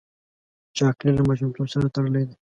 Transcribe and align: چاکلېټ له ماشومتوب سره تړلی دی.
چاکلېټ 0.77 1.13
له 1.17 1.23
ماشومتوب 1.29 1.67
سره 1.73 1.87
تړلی 1.95 2.23
دی. 2.27 2.35